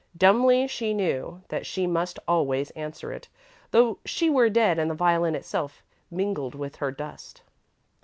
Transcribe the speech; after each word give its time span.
Dumbly, 0.17 0.65
she 0.65 0.95
knew 0.95 1.43
that 1.49 1.63
she 1.67 1.85
must 1.85 2.17
always 2.27 2.71
answer 2.71 3.13
it, 3.13 3.27
though 3.69 3.99
she 4.03 4.31
were 4.31 4.49
dead 4.49 4.79
and 4.79 4.89
the 4.89 4.95
violin 4.95 5.35
itself 5.35 5.83
mingled 6.09 6.55
with 6.55 6.77
her 6.77 6.89
dust. 6.89 7.43